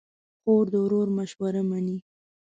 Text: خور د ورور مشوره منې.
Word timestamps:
خور 0.41 0.65
د 0.73 0.75
ورور 0.83 1.07
مشوره 1.17 1.61
منې. 1.69 1.97